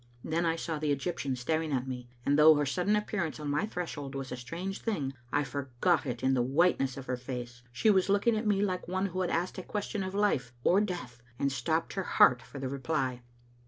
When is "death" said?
10.81-11.21